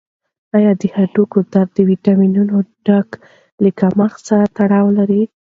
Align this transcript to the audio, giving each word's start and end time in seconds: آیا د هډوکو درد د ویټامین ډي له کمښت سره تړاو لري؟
آیا 0.57 0.71
د 0.81 0.83
هډوکو 0.95 1.37
درد 1.53 1.69
د 1.75 1.79
ویټامین 1.89 2.31
ډي 2.51 2.99
له 3.63 3.69
کمښت 3.79 4.19
سره 4.29 4.45
تړاو 4.57 4.87
لري؟ 4.97 5.21